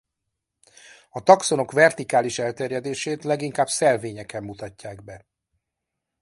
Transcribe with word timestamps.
A 1.09 1.23
taxonok 1.23 1.71
vertikális 1.71 2.39
elterjedését 2.39 3.23
leginkább 3.23 3.67
szelvényeken 3.67 4.43
mutatják 4.43 5.03
be. 5.03 5.25